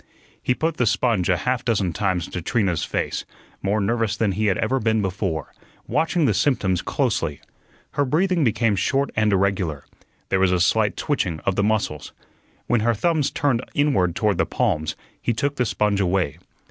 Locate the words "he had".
4.31-4.57